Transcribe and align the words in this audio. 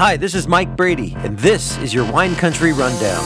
Hi, 0.00 0.16
this 0.16 0.34
is 0.34 0.48
Mike 0.48 0.78
Brady, 0.78 1.12
and 1.18 1.38
this 1.38 1.76
is 1.76 1.92
your 1.92 2.10
Wine 2.10 2.34
Country 2.34 2.72
Rundown. 2.72 3.20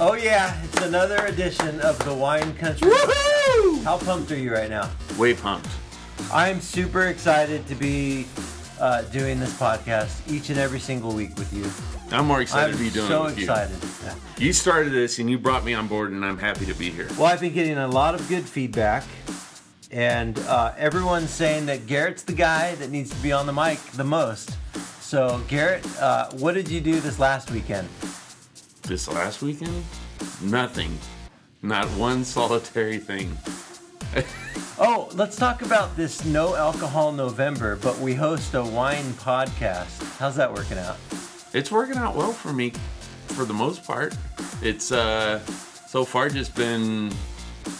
Oh, 0.00 0.18
yeah, 0.20 0.60
it's 0.64 0.82
another 0.82 1.26
edition 1.26 1.80
of 1.82 1.96
the 2.04 2.12
Wine 2.12 2.52
Country. 2.56 2.90
Woohoo! 2.90 3.84
How 3.84 3.98
pumped 3.98 4.32
are 4.32 4.36
you 4.36 4.52
right 4.52 4.68
now? 4.68 4.90
Way 5.16 5.34
pumped. 5.34 5.68
I'm 6.32 6.60
super 6.60 7.02
excited 7.02 7.64
to 7.68 7.76
be 7.76 8.26
uh, 8.80 9.02
doing 9.12 9.38
this 9.38 9.56
podcast 9.56 10.28
each 10.28 10.50
and 10.50 10.58
every 10.58 10.80
single 10.80 11.12
week 11.12 11.36
with 11.36 11.52
you. 11.52 11.70
I'm 12.10 12.26
more 12.26 12.42
excited 12.42 12.72
I'm 12.72 12.78
to 12.78 12.82
be 12.82 12.90
doing 12.90 13.06
so 13.06 13.22
it 13.22 13.26
with 13.26 13.38
excited. 13.38 13.76
Yeah. 14.02 14.14
you. 14.38 14.46
You 14.48 14.52
started 14.52 14.90
this 14.90 15.20
and 15.20 15.30
you 15.30 15.38
brought 15.38 15.64
me 15.64 15.72
on 15.72 15.86
board, 15.86 16.10
and 16.10 16.24
I'm 16.24 16.36
happy 16.36 16.66
to 16.66 16.74
be 16.74 16.90
here. 16.90 17.06
Well, 17.16 17.26
I've 17.26 17.40
been 17.40 17.54
getting 17.54 17.78
a 17.78 17.86
lot 17.86 18.16
of 18.16 18.28
good 18.28 18.42
feedback, 18.42 19.04
and 19.92 20.36
uh, 20.48 20.72
everyone's 20.76 21.30
saying 21.30 21.66
that 21.66 21.86
Garrett's 21.86 22.24
the 22.24 22.32
guy 22.32 22.74
that 22.74 22.90
needs 22.90 23.10
to 23.10 23.22
be 23.22 23.30
on 23.30 23.46
the 23.46 23.52
mic 23.52 23.78
the 23.92 24.02
most. 24.02 24.56
So, 25.12 25.42
Garrett, 25.46 25.84
uh, 26.00 26.30
what 26.38 26.54
did 26.54 26.70
you 26.70 26.80
do 26.80 26.98
this 26.98 27.18
last 27.18 27.50
weekend? 27.50 27.86
This 28.84 29.06
last 29.06 29.42
weekend, 29.42 29.84
nothing. 30.40 30.98
Not 31.60 31.84
one 31.98 32.24
solitary 32.38 32.96
thing. 32.96 33.36
Oh, 34.78 35.10
let's 35.12 35.36
talk 35.36 35.60
about 35.60 35.94
this 35.98 36.24
no 36.24 36.54
alcohol 36.54 37.12
November, 37.12 37.76
but 37.76 37.98
we 37.98 38.14
host 38.14 38.54
a 38.54 38.62
wine 38.62 39.04
podcast. 39.20 40.02
How's 40.16 40.36
that 40.36 40.50
working 40.50 40.78
out? 40.78 40.96
It's 41.52 41.70
working 41.70 41.98
out 41.98 42.16
well 42.16 42.32
for 42.32 42.54
me, 42.54 42.72
for 43.26 43.44
the 43.44 43.52
most 43.52 43.84
part. 43.84 44.16
It's 44.62 44.92
uh, 44.92 45.40
so 45.88 46.06
far 46.06 46.30
just 46.30 46.54
been 46.54 47.12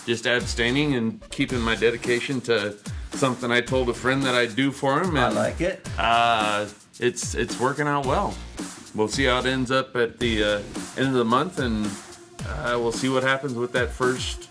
just 0.05 0.27
abstaining 0.27 0.97
and 0.97 1.31
keeping 1.31 1.61
my 1.61 1.77
dedication 1.77 2.43
to 2.43 2.77
something 3.23 3.53
I 3.53 3.61
told 3.61 3.89
a 3.89 3.95
friend 3.95 4.21
that 4.25 4.35
I'd 4.35 4.57
do 4.57 4.73
for 4.73 5.01
him. 5.01 5.11
And, 5.11 5.19
I 5.21 5.29
like 5.29 5.61
it. 5.61 5.89
Uh, 5.97 6.67
it's 6.99 7.37
it's 7.37 7.57
working 7.61 7.87
out 7.87 8.05
well. 8.05 8.35
We'll 8.97 9.07
see 9.17 9.27
how 9.27 9.39
it 9.39 9.47
ends 9.47 9.71
up 9.71 9.95
at 9.95 10.19
the 10.19 10.43
uh, 10.43 10.59
end 10.99 11.07
of 11.07 11.15
the 11.15 11.25
month, 11.25 11.61
and 11.61 11.87
uh, 12.49 12.77
we'll 12.81 12.91
see 13.03 13.09
what 13.09 13.23
happens 13.23 13.55
with 13.55 13.71
that 13.75 13.91
first 13.91 14.49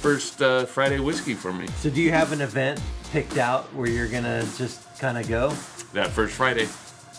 first 0.00 0.40
uh, 0.40 0.64
Friday 0.64 1.00
whiskey 1.00 1.34
for 1.34 1.52
me. 1.52 1.66
So, 1.82 1.90
do 1.90 2.00
you 2.00 2.12
have 2.12 2.30
an 2.30 2.40
event 2.40 2.80
picked 3.10 3.36
out 3.36 3.64
where 3.74 3.88
you're 3.88 4.08
gonna 4.16 4.44
just 4.56 4.78
kind 5.00 5.18
of 5.18 5.26
go? 5.28 5.48
That 5.92 6.10
first 6.10 6.34
Friday, 6.36 6.66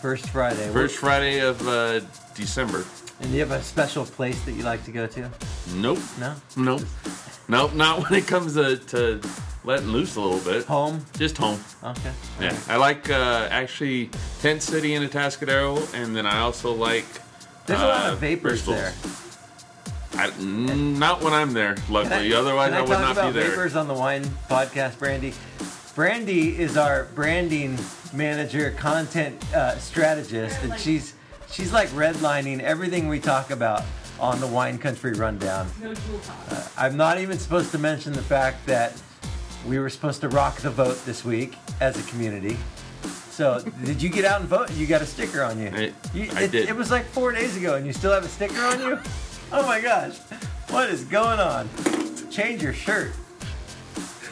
First 0.00 0.30
Friday. 0.30 0.66
first 0.72 0.96
Friday 0.96 1.40
of 1.40 1.60
uh, 1.68 2.00
December. 2.34 2.84
And 3.20 3.28
do 3.30 3.34
you 3.34 3.40
have 3.40 3.50
a 3.52 3.62
special 3.62 4.04
place 4.06 4.40
that 4.46 4.52
you 4.52 4.62
like 4.62 4.82
to 4.86 4.92
go 4.92 5.06
to? 5.06 5.30
Nope, 5.74 5.98
No? 6.18 6.34
nope, 6.56 6.82
nope. 7.48 7.74
Not 7.74 7.98
when 8.02 8.14
it 8.20 8.26
comes 8.26 8.54
to, 8.54 8.76
to 8.92 9.20
letting 9.66 9.88
loose 9.88 10.16
a 10.16 10.20
little 10.20 10.38
bit. 10.40 10.64
Home? 10.66 11.04
Just 11.18 11.36
home. 11.36 11.60
Okay. 11.82 12.12
Yeah, 12.40 12.56
I 12.68 12.76
like 12.76 13.10
uh, 13.10 13.48
actually 13.50 14.10
Tent 14.40 14.62
City 14.62 14.94
in 14.94 15.02
Atascadero, 15.02 15.92
and 15.92 16.16
then 16.16 16.24
I 16.24 16.38
also 16.38 16.72
like. 16.72 17.04
There's 17.66 17.80
a 17.80 17.86
lot 17.86 18.08
uh, 18.08 18.12
of 18.12 18.18
vapors 18.20 18.64
Bristol's. 18.64 18.76
there. 18.76 18.94
I, 20.22 20.30
mm, 20.30 20.96
not 20.96 21.20
when 21.20 21.34
I'm 21.34 21.52
there, 21.52 21.76
luckily. 21.90 22.32
Otherwise, 22.32 22.70
Can 22.70 22.78
I, 22.78 22.80
would 22.82 22.90
not 22.90 23.12
about 23.12 23.34
be 23.34 23.40
there. 23.40 23.50
Vapors 23.50 23.76
on 23.76 23.88
the 23.88 23.94
Wine 23.94 24.24
podcast, 24.48 24.98
Brandy. 24.98 25.34
Brandy 25.94 26.58
is 26.58 26.76
our 26.76 27.06
branding 27.14 27.78
manager, 28.14 28.70
content 28.70 29.36
uh, 29.54 29.76
strategist, 29.78 30.62
and 30.62 30.78
she's 30.78 31.14
she's 31.50 31.72
like 31.72 31.88
redlining 31.88 32.60
everything 32.60 33.08
we 33.08 33.18
talk 33.18 33.50
about 33.50 33.82
on 34.20 34.40
the 34.40 34.46
Wine 34.46 34.78
Country 34.78 35.12
Rundown. 35.12 35.68
No 35.82 35.92
jewel 35.92 36.18
talk. 36.20 36.36
Uh, 36.50 36.68
I'm 36.78 36.96
not 36.96 37.18
even 37.18 37.38
supposed 37.38 37.72
to 37.72 37.78
mention 37.78 38.12
the 38.12 38.22
fact 38.22 38.64
that 38.66 39.02
we 39.66 39.78
were 39.78 39.90
supposed 39.90 40.20
to 40.22 40.28
rock 40.28 40.56
the 40.60 40.70
vote 40.70 41.04
this 41.04 41.24
week 41.24 41.56
as 41.80 41.98
a 41.98 42.10
community. 42.10 42.56
So, 43.30 43.62
did 43.84 44.00
you 44.00 44.08
get 44.08 44.24
out 44.24 44.40
and 44.40 44.48
vote? 44.48 44.70
You 44.72 44.86
got 44.86 45.02
a 45.02 45.06
sticker 45.06 45.42
on 45.42 45.58
you. 45.60 45.68
I- 45.68 45.92
you 46.14 46.30
I 46.34 46.44
it, 46.44 46.50
did. 46.52 46.68
It 46.68 46.76
was 46.76 46.90
like 46.90 47.04
four 47.04 47.32
days 47.32 47.56
ago, 47.56 47.74
and 47.74 47.86
you 47.86 47.92
still 47.92 48.12
have 48.12 48.24
a 48.24 48.28
sticker 48.28 48.62
on 48.62 48.80
you? 48.80 48.98
Oh 49.52 49.66
my 49.66 49.80
gosh. 49.80 50.16
What 50.70 50.88
is 50.88 51.04
going 51.04 51.38
on? 51.38 51.68
Change 52.30 52.62
your 52.62 52.72
shirt. 52.72 53.12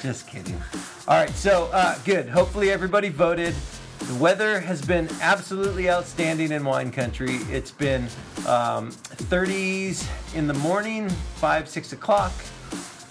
Just 0.00 0.26
kidding. 0.26 0.60
All 1.06 1.16
right, 1.18 1.30
so 1.30 1.68
uh, 1.72 1.96
good. 2.04 2.28
Hopefully, 2.28 2.70
everybody 2.70 3.08
voted. 3.10 3.54
The 3.98 4.14
weather 4.16 4.60
has 4.60 4.82
been 4.82 5.08
absolutely 5.22 5.88
outstanding 5.90 6.52
in 6.52 6.64
wine 6.64 6.90
country. 6.90 7.36
It's 7.50 7.70
been 7.70 8.02
um, 8.46 8.90
30s 8.90 10.06
in 10.34 10.46
the 10.46 10.54
morning, 10.54 11.08
5, 11.08 11.68
6 11.68 11.92
o'clock, 11.94 12.32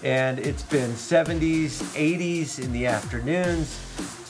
and 0.04 0.38
it's 0.38 0.62
been 0.62 0.90
70s, 0.90 1.80
80s 1.94 2.62
in 2.62 2.72
the 2.72 2.86
afternoons. 2.86 3.80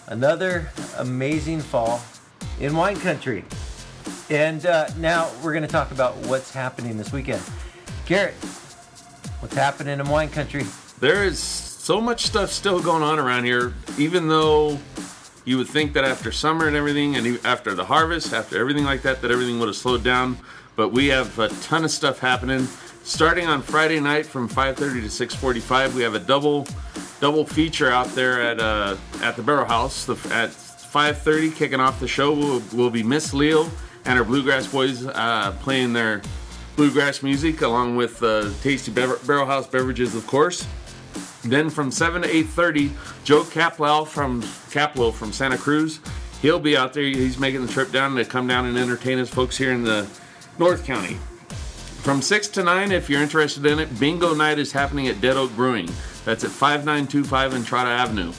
Another 0.06 0.70
amazing 0.98 1.60
fall 1.60 2.00
in 2.60 2.76
wine 2.76 2.96
country. 2.96 3.44
And 4.30 4.64
uh, 4.66 4.88
now 4.98 5.30
we're 5.42 5.52
going 5.52 5.64
to 5.64 5.68
talk 5.68 5.90
about 5.90 6.16
what's 6.28 6.54
happening 6.54 6.96
this 6.96 7.12
weekend. 7.12 7.42
Garrett, 8.06 8.34
what's 9.40 9.56
happening 9.56 9.98
in 9.98 10.08
wine 10.08 10.30
country? 10.30 10.64
There 11.00 11.24
is 11.24 11.40
so 11.40 12.00
much 12.00 12.24
stuff 12.24 12.50
still 12.50 12.80
going 12.80 13.02
on 13.02 13.18
around 13.18 13.44
here, 13.44 13.74
even 13.98 14.28
though 14.28 14.78
you 15.44 15.58
would 15.58 15.68
think 15.68 15.92
that 15.94 16.04
after 16.04 16.30
summer 16.30 16.68
and 16.68 16.76
everything, 16.76 17.16
and 17.16 17.44
after 17.44 17.74
the 17.74 17.84
harvest, 17.84 18.32
after 18.32 18.58
everything 18.60 18.84
like 18.84 19.02
that, 19.02 19.20
that 19.22 19.30
everything 19.32 19.58
would 19.58 19.68
have 19.68 19.76
slowed 19.76 20.04
down. 20.04 20.38
But 20.76 20.90
we 20.90 21.08
have 21.08 21.36
a 21.38 21.48
ton 21.48 21.84
of 21.84 21.90
stuff 21.90 22.20
happening. 22.20 22.68
Starting 23.04 23.46
on 23.46 23.60
Friday 23.60 24.00
night 24.00 24.24
from 24.24 24.48
5:30 24.48 25.02
to 25.02 25.10
6:45, 25.10 25.94
we 25.94 26.02
have 26.02 26.14
a 26.14 26.18
double 26.18 26.66
double 27.20 27.44
feature 27.44 27.90
out 27.90 28.08
there 28.14 28.40
at 28.40 28.58
uh, 28.58 28.96
at 29.22 29.36
the 29.36 29.42
Barrel 29.42 29.66
House. 29.66 30.06
The, 30.06 30.14
at 30.32 30.50
5:30, 30.50 31.54
kicking 31.54 31.80
off 31.80 32.00
the 32.00 32.08
show, 32.08 32.32
will 32.32 32.62
will 32.72 32.88
be 32.88 33.02
Miss 33.02 33.34
Leo 33.34 33.70
and 34.06 34.16
her 34.18 34.24
Bluegrass 34.24 34.66
Boys 34.66 35.06
uh, 35.06 35.54
playing 35.60 35.92
their 35.92 36.22
bluegrass 36.76 37.22
music 37.22 37.60
along 37.60 37.96
with 37.96 38.22
uh, 38.22 38.50
tasty 38.62 38.90
bever- 38.90 39.20
Barrel 39.26 39.46
House 39.46 39.66
beverages, 39.66 40.14
of 40.14 40.26
course. 40.26 40.66
Then 41.44 41.68
from 41.68 41.90
7 41.90 42.22
to 42.22 42.28
8.30, 42.28 42.90
Joe 43.22 43.42
Caplow 43.42 44.06
from 44.06 44.42
Caplow 44.42 45.12
from 45.12 45.30
Santa 45.30 45.58
Cruz. 45.58 46.00
He'll 46.40 46.58
be 46.58 46.74
out 46.76 46.94
there. 46.94 47.04
He's 47.04 47.38
making 47.38 47.64
the 47.66 47.72
trip 47.72 47.92
down 47.92 48.16
to 48.16 48.24
come 48.24 48.46
down 48.46 48.64
and 48.64 48.76
entertain 48.78 49.18
us 49.18 49.28
folks 49.28 49.56
here 49.58 49.72
in 49.72 49.84
the 49.84 50.08
North 50.58 50.84
County. 50.84 51.18
From 52.04 52.20
6 52.20 52.48
to 52.48 52.62
9, 52.62 52.92
if 52.92 53.08
you're 53.08 53.22
interested 53.22 53.64
in 53.64 53.78
it, 53.78 53.98
Bingo 53.98 54.34
Night 54.34 54.58
is 54.58 54.70
happening 54.72 55.08
at 55.08 55.22
Dead 55.22 55.38
Oak 55.38 55.50
Brewing. 55.56 55.88
That's 56.26 56.44
at 56.44 56.50
5925 56.50 57.54
Entrada 57.54 57.88
Avenue. 57.88 58.30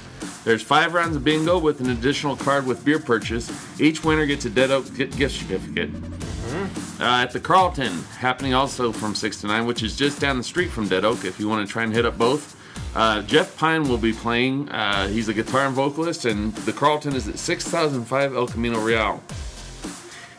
There's 0.44 0.62
five 0.62 0.94
rounds 0.94 1.16
of 1.16 1.24
bingo 1.24 1.58
with 1.58 1.82
an 1.82 1.90
additional 1.90 2.36
card 2.36 2.68
with 2.68 2.86
beer 2.86 3.00
purchase. 3.00 3.52
Each 3.82 4.04
winner 4.04 4.28
gets 4.28 4.46
a 4.46 4.52
Dead 4.52 4.70
Oak 4.70 4.86
gift 4.94 5.32
certificate. 5.32 5.90
Uh, 7.00 7.24
at 7.24 7.32
the 7.32 7.40
Carlton, 7.40 8.04
happening 8.20 8.54
also 8.54 8.92
from 8.92 9.16
6 9.16 9.42
to 9.42 9.48
9, 9.48 9.66
which 9.66 9.82
is 9.82 9.98
just 9.98 10.22
down 10.22 10.38
the 10.38 10.44
street 10.44 10.70
from 10.70 10.88
Dead 10.88 11.04
Oak 11.04 11.26
if 11.26 11.40
you 11.40 11.50
want 11.50 11.68
to 11.68 11.74
try 11.74 11.82
and 11.82 11.92
hit 11.92 12.06
up 12.06 12.20
both. 12.20 12.62
Uh, 12.96 13.24
Jeff 13.24 13.58
Pine 13.58 13.90
will 13.90 13.98
be 13.98 14.14
playing. 14.14 14.70
Uh, 14.70 15.08
he's 15.08 15.28
a 15.28 15.34
guitar 15.34 15.66
and 15.66 15.74
vocalist, 15.74 16.26
and 16.26 16.54
the 16.58 16.72
Carlton 16.72 17.16
is 17.16 17.28
at 17.28 17.40
6005 17.40 18.36
El 18.36 18.46
Camino 18.46 18.80
Real. 18.80 19.24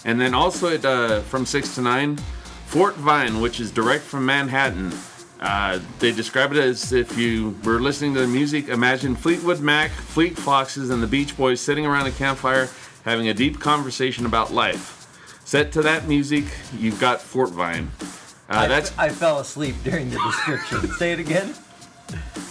And 0.05 0.21
then 0.21 0.33
also 0.33 0.73
at 0.73 0.85
uh, 0.85 1.23
from 1.23 1.45
6 1.45 1.75
to 1.75 1.83
9, 1.83 2.21
Fort 2.67 2.95
Vine, 2.97 3.41
which 3.41 3.61
is 3.61 3.71
direct 3.71 4.05
from 4.05 4.27
Manhattan. 4.27 4.93
Uh, 5.41 5.79
they 5.99 6.13
describe 6.13 6.53
it 6.53 6.59
as 6.59 6.93
if 6.93 7.17
you 7.17 7.57
were 7.65 7.81
listening 7.81 8.15
to 8.15 8.21
the 8.21 8.27
music, 8.27 8.69
imagine 8.69 9.15
Fleetwood 9.15 9.61
Mac, 9.61 9.91
Fleet 9.91 10.37
Foxes, 10.37 10.91
and 10.91 11.03
the 11.03 11.07
Beach 11.07 11.37
Boys 11.37 11.61
sitting 11.61 11.87
around 11.87 12.07
a 12.07 12.11
campfire 12.11 12.69
having 13.05 13.29
a 13.29 13.35
deep 13.35 13.61
conversation 13.61 14.27
about 14.27 14.53
life. 14.53 14.93
Set 15.45 15.71
to 15.73 15.83
that 15.83 16.09
music, 16.09 16.45
you've 16.77 16.99
got 17.01 17.21
Fort 17.21 17.51
Vine. 17.51 17.91
Uh, 18.49 18.55
I, 18.55 18.69
that's 18.69 18.97
I 18.99 19.09
fell 19.11 19.39
asleep 19.39 19.77
during 19.85 20.11
the 20.11 20.19
description. 20.19 20.91
Say 20.99 21.13
it 21.13 21.21
again. 21.21 21.55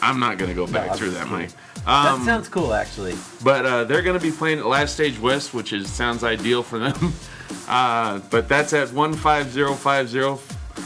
I'm 0.01 0.19
not 0.19 0.37
gonna 0.37 0.53
go 0.53 0.67
back 0.67 0.91
I'm 0.91 0.97
through 0.97 1.11
that, 1.11 1.23
kidding. 1.27 1.39
Mike. 1.39 1.49
That 1.85 2.13
Um, 2.13 2.25
sounds 2.25 2.47
cool, 2.49 2.73
actually. 2.73 3.15
But 3.43 3.65
uh, 3.65 3.83
they're 3.83 4.01
going 4.01 4.17
to 4.19 4.23
be 4.23 4.31
playing 4.31 4.59
at 4.59 4.65
Last 4.65 4.93
Stage 4.95 5.19
West, 5.19 5.53
which 5.53 5.71
is 5.71 5.91
sounds 5.91 6.23
ideal 6.23 6.63
for 6.63 6.79
them. 6.79 7.13
Uh, 7.67 8.19
but 8.31 8.47
that's 8.49 8.73
at 8.73 8.89
15050 8.89 10.35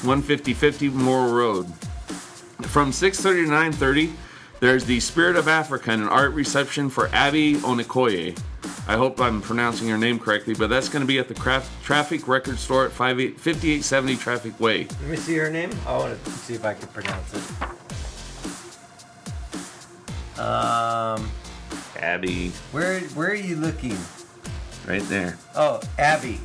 15050 0.01 0.89
Morro 0.89 1.31
Road. 1.31 1.65
From 2.67 2.91
6:30 2.91 3.45
to 3.45 3.51
9:30, 3.51 4.13
there's 4.59 4.83
the 4.85 4.99
Spirit 4.99 5.35
of 5.35 5.47
Africa 5.47 5.91
and 5.91 6.01
an 6.03 6.09
art 6.09 6.33
reception 6.33 6.89
for 6.89 7.09
Abby 7.13 7.55
Onikoye. 7.55 8.37
I 8.87 8.95
hope 8.97 9.19
I'm 9.21 9.41
pronouncing 9.41 9.87
her 9.89 9.97
name 9.97 10.19
correctly, 10.19 10.53
but 10.53 10.69
that's 10.69 10.89
going 10.89 11.01
to 11.01 11.07
be 11.07 11.19
at 11.19 11.27
the 11.27 11.33
Craft 11.33 11.69
Traffic 11.83 12.27
Record 12.27 12.57
Store 12.59 12.85
at 12.85 12.91
58 12.91 13.37
5870 13.39 14.15
Traffic 14.17 14.59
Way. 14.59 14.87
Let 15.01 15.09
me 15.09 15.17
see 15.17 15.35
her 15.35 15.49
name. 15.49 15.71
I 15.87 15.97
want 15.97 16.23
to 16.23 16.31
see 16.31 16.53
if 16.55 16.65
I 16.65 16.73
can 16.73 16.87
pronounce 16.89 17.33
it. 17.33 17.41
Um, 20.39 21.29
Abby, 21.99 22.49
where 22.71 22.99
where 23.01 23.29
are 23.29 23.35
you 23.35 23.55
looking? 23.57 23.97
right 24.87 25.03
there. 25.03 25.37
Oh, 25.55 25.79
Abby. 25.99 26.39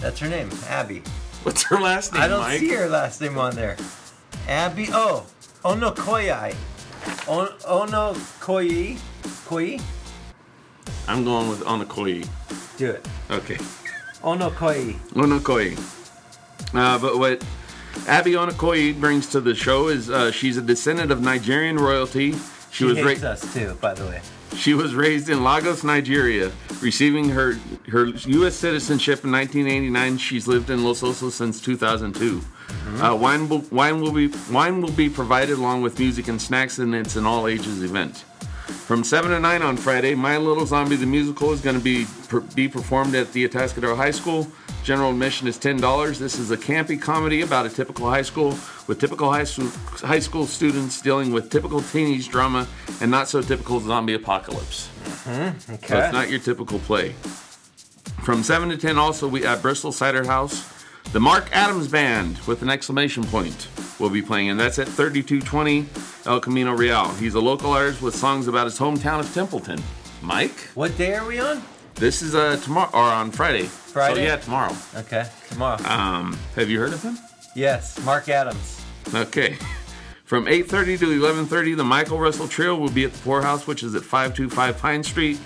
That's 0.00 0.18
her 0.18 0.28
name, 0.28 0.50
Abby. 0.68 1.02
What's 1.44 1.62
her 1.64 1.80
last 1.80 2.12
name, 2.12 2.22
I 2.22 2.28
don't 2.28 2.40
Mike? 2.40 2.60
see 2.60 2.74
her 2.74 2.88
last 2.88 3.20
name 3.20 3.38
on 3.38 3.54
there. 3.54 3.76
Abby. 4.48 4.88
Oh, 4.92 5.24
Onokoyai. 5.64 6.54
On, 7.26 7.46
Onokoyi. 7.46 8.98
Koyi. 9.46 9.80
I'm 11.08 11.24
going 11.24 11.48
with 11.48 11.60
Onokoi. 11.64 12.28
Do 12.76 12.90
it. 12.90 13.06
Okay. 13.30 13.56
Onokoi. 14.22 14.94
Onokoi. 15.14 15.78
Uh, 16.74 16.98
but 16.98 17.18
what 17.18 17.42
Abby 18.06 18.32
Onokoi 18.32 18.98
brings 18.98 19.26
to 19.28 19.40
the 19.40 19.54
show 19.54 19.88
is 19.88 20.10
uh, 20.10 20.30
she's 20.30 20.56
a 20.56 20.62
descendant 20.62 21.10
of 21.10 21.20
Nigerian 21.22 21.76
royalty. 21.76 22.32
She, 22.32 22.38
She 22.70 22.84
was 22.84 22.98
hates 22.98 23.22
ra- 23.22 23.30
us 23.30 23.54
too, 23.54 23.76
by 23.80 23.94
the 23.94 24.04
way. 24.04 24.20
she 24.56 24.74
was 24.74 24.94
raised 24.94 25.28
in 25.28 25.42
Lagos, 25.44 25.84
Nigeria, 25.84 26.50
receiving 26.82 27.30
her 27.30 27.54
her 27.88 28.06
U.S. 28.06 28.54
citizenship 28.56 29.24
in 29.24 29.32
1989. 29.32 30.18
She's 30.18 30.46
lived 30.46 30.70
in 30.70 30.84
Los 30.84 31.02
Osos 31.02 31.32
since 31.32 31.60
2002. 31.60 32.40
Uh, 33.00 33.14
wine 33.16 33.48
will 33.48 33.60
wine 33.70 34.00
will 34.00 34.12
be 34.12 34.28
wine 34.50 34.80
will 34.82 34.92
be 34.92 35.08
provided 35.08 35.58
along 35.58 35.82
with 35.82 35.98
music 35.98 36.28
and 36.28 36.40
snacks, 36.40 36.78
and 36.78 36.94
it's 36.94 37.16
an 37.16 37.24
all 37.26 37.46
ages 37.46 37.82
event. 37.82 38.24
From 38.86 39.04
7 39.04 39.30
to 39.30 39.40
9 39.40 39.62
on 39.62 39.76
Friday, 39.76 40.14
My 40.14 40.36
Little 40.38 40.66
Zombie 40.66 40.96
the 40.96 41.06
musical 41.06 41.52
is 41.52 41.60
going 41.60 41.76
to 41.76 41.82
be 41.82 42.06
per, 42.28 42.40
be 42.40 42.66
performed 42.68 43.14
at 43.14 43.32
the 43.32 43.46
Atascadero 43.48 43.96
High 43.96 44.10
School. 44.10 44.46
General 44.84 45.12
admission 45.12 45.48
is 45.48 45.56
$10. 45.56 46.18
This 46.18 46.38
is 46.38 46.50
a 46.50 46.58
campy 46.58 47.00
comedy 47.00 47.40
about 47.40 47.64
a 47.64 47.70
typical 47.70 48.10
high 48.10 48.20
school 48.20 48.50
with 48.86 49.00
typical 49.00 49.32
high 49.32 49.44
school, 49.44 49.68
high 50.06 50.18
school 50.18 50.44
students 50.46 51.00
dealing 51.00 51.32
with 51.32 51.48
typical 51.48 51.80
teenage 51.80 52.28
drama 52.28 52.68
and 53.00 53.10
not 53.10 53.26
so 53.26 53.40
typical 53.40 53.80
zombie 53.80 54.12
apocalypse. 54.12 54.90
Mm-hmm, 55.24 55.72
okay. 55.72 55.86
So 55.86 55.98
it's 55.98 56.12
not 56.12 56.28
your 56.28 56.38
typical 56.38 56.78
play. 56.80 57.12
From 58.24 58.42
7 58.42 58.68
to 58.68 58.76
10 58.76 58.98
also 58.98 59.26
we 59.26 59.46
at 59.46 59.62
Bristol 59.62 59.90
Cider 59.90 60.26
House, 60.26 60.70
the 61.12 61.20
Mark 61.20 61.48
Adams 61.52 61.88
Band 61.88 62.36
with 62.40 62.60
an 62.60 62.68
exclamation 62.68 63.24
point 63.24 63.68
will 63.98 64.10
be 64.10 64.20
playing 64.20 64.50
and 64.50 64.60
that's 64.60 64.78
at 64.78 64.86
3220 64.86 65.86
El 66.26 66.40
Camino 66.40 66.74
Real. 66.74 67.08
He's 67.14 67.34
a 67.34 67.40
local 67.40 67.72
artist 67.72 68.02
with 68.02 68.14
songs 68.14 68.48
about 68.48 68.66
his 68.66 68.78
hometown 68.78 69.18
of 69.18 69.32
Templeton. 69.32 69.82
Mike, 70.20 70.68
what 70.74 70.94
day 70.98 71.14
are 71.14 71.26
we 71.26 71.40
on? 71.40 71.62
This 71.94 72.22
is 72.22 72.34
uh 72.34 72.56
tomorrow 72.62 72.90
or 72.92 73.02
on 73.02 73.30
Friday. 73.30 73.64
Friday? 73.64 74.16
So 74.16 74.22
yeah, 74.22 74.36
tomorrow. 74.36 74.76
Okay, 74.96 75.26
tomorrow. 75.50 75.82
Um, 75.84 76.38
have 76.56 76.68
you 76.70 76.78
heard 76.80 76.92
of 76.92 77.02
him? 77.02 77.18
yes, 77.54 78.02
Mark 78.04 78.28
Adams. 78.28 78.80
Okay. 79.14 79.56
From 80.24 80.46
8:30 80.46 80.98
to 81.00 81.06
11:30, 81.20 81.76
the 81.76 81.84
Michael 81.84 82.18
Russell 82.18 82.48
Trio 82.48 82.74
will 82.74 82.90
be 82.90 83.04
at 83.04 83.12
the 83.12 83.18
Poorhouse, 83.20 83.66
which 83.66 83.82
is 83.82 83.94
at 83.94 84.02
525 84.02 84.78
Pine 84.78 85.02
Street. 85.02 85.38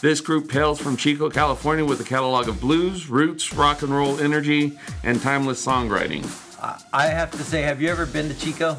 This 0.00 0.20
group 0.20 0.50
hails 0.50 0.80
from 0.80 0.96
Chico, 0.98 1.30
California, 1.30 1.84
with 1.84 2.00
a 2.00 2.04
catalog 2.04 2.48
of 2.48 2.60
blues, 2.60 3.08
roots, 3.08 3.54
rock 3.54 3.80
and 3.82 3.90
roll 3.96 4.18
energy, 4.20 4.78
and 5.02 5.22
timeless 5.22 5.64
songwriting. 5.64 6.24
I- 6.62 6.82
I 6.92 7.06
have 7.06 7.30
to 7.30 7.38
say, 7.42 7.62
have 7.62 7.80
you 7.80 7.88
ever 7.88 8.04
been 8.04 8.28
to 8.28 8.34
Chico? 8.38 8.76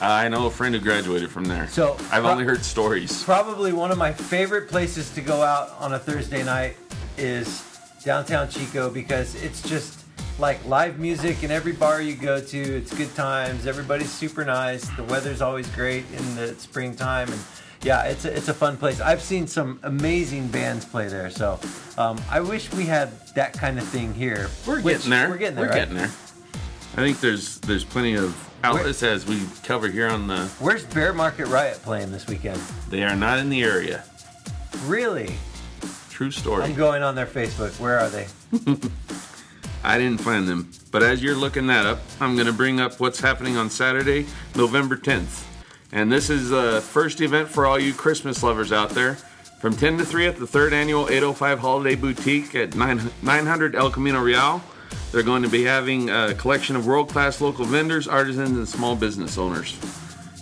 I 0.00 0.28
know 0.28 0.46
a 0.46 0.50
friend 0.50 0.74
who 0.74 0.80
graduated 0.80 1.30
from 1.30 1.44
there. 1.44 1.68
So, 1.68 1.94
I've 2.10 2.22
pro- 2.22 2.30
only 2.30 2.44
heard 2.44 2.64
stories. 2.64 3.22
Probably 3.22 3.72
one 3.72 3.90
of 3.90 3.98
my 3.98 4.12
favorite 4.12 4.68
places 4.68 5.10
to 5.14 5.20
go 5.20 5.42
out 5.42 5.74
on 5.78 5.94
a 5.94 5.98
Thursday 5.98 6.42
night 6.42 6.76
is 7.16 7.64
downtown 8.04 8.48
Chico 8.48 8.90
because 8.90 9.34
it's 9.36 9.62
just 9.62 10.04
like 10.38 10.64
live 10.66 10.98
music 10.98 11.42
in 11.42 11.50
every 11.50 11.72
bar 11.72 12.00
you 12.02 12.14
go 12.14 12.40
to. 12.40 12.58
It's 12.58 12.94
good 12.94 13.14
times. 13.14 13.66
Everybody's 13.66 14.10
super 14.10 14.44
nice. 14.44 14.88
The 14.90 15.04
weather's 15.04 15.40
always 15.40 15.68
great 15.70 16.04
in 16.12 16.36
the 16.36 16.54
springtime, 16.54 17.30
and 17.30 17.40
yeah, 17.82 18.04
it's 18.04 18.24
a, 18.24 18.36
it's 18.36 18.48
a 18.48 18.54
fun 18.54 18.76
place. 18.76 19.00
I've 19.00 19.22
seen 19.22 19.46
some 19.46 19.78
amazing 19.82 20.48
bands 20.48 20.84
play 20.84 21.08
there, 21.08 21.30
so 21.30 21.60
um, 21.98 22.20
I 22.30 22.40
wish 22.40 22.72
we 22.72 22.84
had 22.84 23.10
that 23.34 23.52
kind 23.52 23.78
of 23.78 23.86
thing 23.86 24.12
here. 24.14 24.48
We're 24.66 24.82
getting 24.82 25.10
there. 25.10 25.28
We're 25.28 25.36
getting 25.38 25.56
there. 25.56 25.64
We're 25.64 25.70
right? 25.70 25.76
getting 25.76 25.96
there. 25.96 26.10
I 26.96 26.98
think 26.98 27.18
there's 27.18 27.58
there's 27.58 27.84
plenty 27.84 28.14
of 28.14 28.36
outlets 28.62 29.02
as 29.02 29.26
we 29.26 29.42
cover 29.64 29.88
here 29.88 30.06
on 30.06 30.28
the. 30.28 30.46
Where's 30.60 30.84
Bear 30.84 31.12
Market 31.12 31.46
Riot 31.48 31.82
playing 31.82 32.12
this 32.12 32.28
weekend? 32.28 32.60
They 32.88 33.02
are 33.02 33.16
not 33.16 33.40
in 33.40 33.48
the 33.48 33.64
area. 33.64 34.04
Really? 34.84 35.34
True 36.10 36.30
story. 36.30 36.62
I'm 36.62 36.74
going 36.74 37.02
on 37.02 37.16
their 37.16 37.26
Facebook. 37.26 37.80
Where 37.80 37.98
are 37.98 38.08
they? 38.08 38.28
I 39.82 39.98
didn't 39.98 40.20
find 40.20 40.46
them. 40.46 40.70
But 40.92 41.02
as 41.02 41.20
you're 41.20 41.34
looking 41.34 41.66
that 41.66 41.84
up, 41.84 41.98
I'm 42.20 42.36
going 42.36 42.46
to 42.46 42.52
bring 42.52 42.78
up 42.78 43.00
what's 43.00 43.18
happening 43.18 43.56
on 43.56 43.70
Saturday, 43.70 44.26
November 44.54 44.96
10th. 44.96 45.44
And 45.90 46.12
this 46.12 46.30
is 46.30 46.50
the 46.50 46.80
first 46.80 47.20
event 47.20 47.48
for 47.48 47.66
all 47.66 47.78
you 47.78 47.92
Christmas 47.92 48.44
lovers 48.44 48.70
out 48.70 48.90
there. 48.90 49.16
From 49.60 49.76
10 49.76 49.98
to 49.98 50.04
3 50.04 50.28
at 50.28 50.36
the 50.36 50.46
third 50.46 50.72
annual 50.72 51.08
805 51.08 51.58
Holiday 51.58 51.96
Boutique 51.96 52.54
at 52.54 52.76
9 52.76 53.10
900 53.22 53.74
El 53.74 53.90
Camino 53.90 54.20
Real. 54.20 54.62
They're 55.12 55.22
going 55.22 55.42
to 55.42 55.48
be 55.48 55.64
having 55.64 56.10
a 56.10 56.34
collection 56.34 56.76
of 56.76 56.86
world-class 56.86 57.40
local 57.40 57.64
vendors, 57.64 58.08
artisans, 58.08 58.56
and 58.56 58.68
small 58.68 58.96
business 58.96 59.38
owners. 59.38 59.78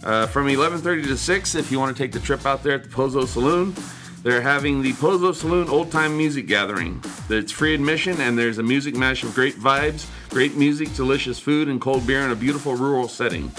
Uh, 0.02 0.26
from 0.26 0.48
11:30 0.48 1.04
to 1.04 1.16
6, 1.16 1.54
if 1.54 1.70
you 1.70 1.78
want 1.78 1.96
to 1.96 2.02
take 2.02 2.12
the 2.12 2.20
trip 2.20 2.44
out 2.44 2.62
there 2.62 2.74
at 2.74 2.82
the 2.82 2.88
Pozo 2.88 3.26
Saloon, 3.26 3.74
they're 4.22 4.40
having 4.40 4.82
the 4.82 4.92
Pozo 4.94 5.34
Saloon 5.34 5.68
Old 5.68 5.92
Time 5.92 6.16
Music 6.16 6.46
Gathering. 6.46 7.02
It's 7.28 7.52
free 7.52 7.74
admission, 7.74 8.20
and 8.20 8.38
there's 8.38 8.58
a 8.58 8.62
music 8.62 8.96
mash 8.96 9.24
of 9.24 9.34
great 9.34 9.56
vibes, 9.56 10.06
great 10.30 10.56
music, 10.56 10.94
delicious 10.94 11.38
food, 11.38 11.68
and 11.68 11.80
cold 11.80 12.06
beer 12.06 12.22
in 12.22 12.30
a 12.30 12.36
beautiful 12.36 12.74
rural 12.74 13.08
setting. 13.08 13.52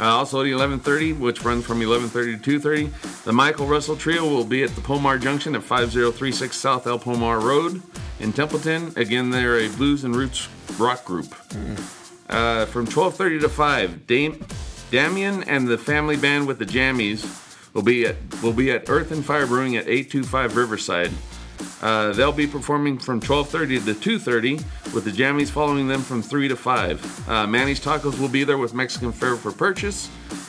Uh, 0.00 0.04
also 0.04 0.40
at 0.40 0.46
11:30, 0.46 1.18
which 1.18 1.44
runs 1.44 1.64
from 1.64 1.80
11:30 1.80 2.42
to 2.42 2.58
2:30, 2.60 2.90
the 3.24 3.32
Michael 3.32 3.66
Russell 3.66 3.96
Trio 3.96 4.28
will 4.28 4.44
be 4.44 4.62
at 4.62 4.74
the 4.74 4.80
Pomar 4.80 5.20
Junction 5.20 5.54
at 5.54 5.62
5036 5.62 6.56
South 6.56 6.86
El 6.86 6.98
Pomar 6.98 7.40
Road 7.42 7.82
in 8.20 8.32
Templeton. 8.32 8.92
Again, 8.96 9.30
they're 9.30 9.58
a 9.58 9.68
blues 9.68 10.04
and 10.04 10.14
roots 10.14 10.48
rock 10.78 11.04
group. 11.04 11.34
Uh, 12.28 12.66
from 12.66 12.86
12:30 12.86 13.40
to 13.40 13.48
5, 13.48 14.06
Dame, 14.06 14.44
Damien 14.90 15.42
and 15.44 15.68
the 15.68 15.78
family 15.78 16.16
band 16.16 16.46
with 16.46 16.58
the 16.58 16.66
Jammies 16.66 17.24
will 17.74 17.82
be 17.82 18.06
at 18.06 18.16
will 18.42 18.52
be 18.52 18.70
at 18.70 18.88
Earth 18.88 19.10
and 19.10 19.24
Fire 19.24 19.46
Brewing 19.46 19.76
at 19.76 19.88
825 19.88 20.56
Riverside. 20.56 21.10
Uh, 21.80 22.12
they'll 22.12 22.32
be 22.32 22.46
performing 22.46 22.98
from 22.98 23.20
12:30 23.20 23.84
to 23.84 23.94
2:30, 23.94 24.62
with 24.94 25.04
the 25.04 25.10
Jammies 25.10 25.48
following 25.48 25.88
them 25.88 26.02
from 26.02 26.22
3 26.22 26.48
to 26.48 26.56
5. 26.56 27.28
Uh, 27.28 27.46
Manny's 27.46 27.80
Tacos 27.80 28.18
will 28.18 28.28
be 28.28 28.44
there 28.44 28.58
with 28.58 28.74
Mexican 28.74 29.12
fare 29.12 29.36
for 29.36 29.52
purchase. 29.52 30.08